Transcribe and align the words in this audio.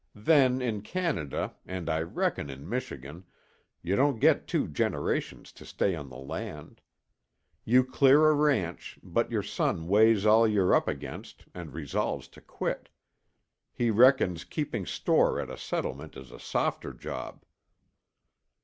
Then 0.17 0.63
in 0.63 0.81
Canada, 0.81 1.53
and 1.63 1.87
I 1.87 2.01
reckon 2.01 2.49
in 2.49 2.67
Michigan, 2.67 3.23
you 3.83 3.95
don't 3.95 4.17
get 4.17 4.47
two 4.47 4.67
generations 4.67 5.51
to 5.51 5.63
stay 5.63 5.93
on 5.93 6.09
the 6.09 6.17
land. 6.17 6.81
You 7.65 7.83
clear 7.83 8.27
a 8.31 8.33
ranch, 8.33 8.97
but 9.03 9.29
your 9.29 9.43
son 9.43 9.87
weighs 9.87 10.25
all 10.25 10.47
you're 10.47 10.73
up 10.73 10.87
against 10.87 11.45
and 11.53 11.71
resolves 11.75 12.27
to 12.29 12.41
quit. 12.41 12.89
He 13.71 13.91
reckons 13.91 14.43
keeping 14.43 14.87
store 14.87 15.39
at 15.39 15.51
a 15.51 15.55
settlement 15.59 16.17
is 16.17 16.31
a 16.31 16.39
softer 16.39 16.93
job." 16.93 17.45